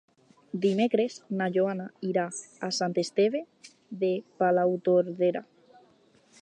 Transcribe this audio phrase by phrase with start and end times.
[0.61, 2.25] Dimecres na Joana irà
[2.69, 3.43] a Sant Esteve
[4.05, 5.47] de Palautordera.